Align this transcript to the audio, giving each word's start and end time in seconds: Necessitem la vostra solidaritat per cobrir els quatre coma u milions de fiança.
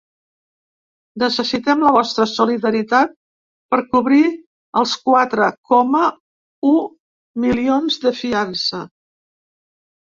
Necessitem 1.23 1.83
la 1.87 1.91
vostra 1.97 2.25
solidaritat 2.31 3.13
per 3.75 3.81
cobrir 3.93 4.23
els 4.83 4.97
quatre 5.11 5.53
coma 5.75 6.05
u 6.73 6.75
milions 7.47 8.05
de 8.09 8.19
fiança. 8.25 8.83